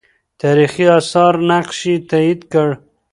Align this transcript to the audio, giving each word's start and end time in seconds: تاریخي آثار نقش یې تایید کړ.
تاریخي 0.41 0.85
آثار 0.99 1.33
نقش 1.49 1.79
یې 1.89 1.95
تایید 2.09 2.41
کړ. 2.51 2.69